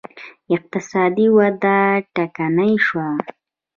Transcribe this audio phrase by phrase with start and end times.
[0.55, 1.77] اقتصادي وده
[2.15, 3.07] ټکنۍ شوه